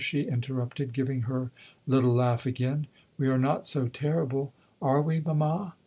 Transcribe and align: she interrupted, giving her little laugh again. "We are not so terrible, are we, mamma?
she 0.03 0.23
interrupted, 0.23 0.93
giving 0.93 1.21
her 1.29 1.51
little 1.85 2.11
laugh 2.11 2.47
again. 2.47 2.87
"We 3.19 3.27
are 3.27 3.37
not 3.37 3.67
so 3.67 3.87
terrible, 3.87 4.51
are 4.81 4.99
we, 4.99 5.19
mamma? 5.19 5.75